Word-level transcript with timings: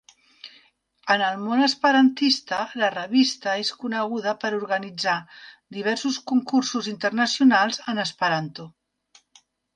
En 1.15 1.23
el 1.25 1.35
món 1.41 1.59
esperantista, 1.65 2.61
la 2.83 2.89
revista 2.95 3.53
és 3.65 3.71
coneguda 3.83 4.33
per 4.45 4.51
organitzar 4.61 5.19
diversos 5.79 6.19
concursos 6.33 6.91
internacionals 6.95 7.81
en 7.95 8.05
esperanto. 8.07 8.69